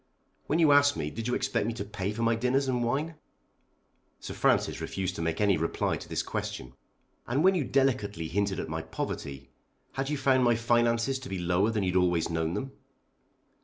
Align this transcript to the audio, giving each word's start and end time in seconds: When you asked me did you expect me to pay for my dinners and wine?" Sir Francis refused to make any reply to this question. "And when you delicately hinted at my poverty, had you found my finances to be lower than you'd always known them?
When 0.47 0.57
you 0.57 0.71
asked 0.71 0.97
me 0.97 1.11
did 1.11 1.27
you 1.27 1.35
expect 1.35 1.67
me 1.67 1.73
to 1.73 1.85
pay 1.85 2.11
for 2.11 2.23
my 2.23 2.33
dinners 2.33 2.67
and 2.67 2.83
wine?" 2.83 3.17
Sir 4.19 4.33
Francis 4.33 4.81
refused 4.81 5.15
to 5.17 5.21
make 5.21 5.39
any 5.39 5.57
reply 5.57 5.95
to 5.97 6.09
this 6.09 6.23
question. 6.23 6.73
"And 7.27 7.43
when 7.43 7.53
you 7.53 7.63
delicately 7.63 8.27
hinted 8.27 8.59
at 8.59 8.67
my 8.67 8.81
poverty, 8.81 9.51
had 9.91 10.09
you 10.09 10.17
found 10.17 10.43
my 10.43 10.55
finances 10.55 11.19
to 11.19 11.29
be 11.29 11.37
lower 11.37 11.69
than 11.69 11.83
you'd 11.83 11.95
always 11.95 12.31
known 12.31 12.55
them? 12.55 12.71